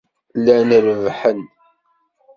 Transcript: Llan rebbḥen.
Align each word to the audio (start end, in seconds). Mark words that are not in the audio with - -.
Llan 0.39 0.69
rebbḥen. 0.85 1.41